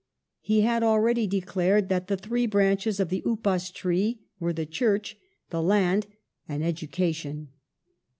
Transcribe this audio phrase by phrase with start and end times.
[0.39, 4.65] He had already declared that the three branches of the *' upas tree" were the
[4.65, 5.15] Church,
[5.51, 6.07] the land,
[6.49, 7.49] and education.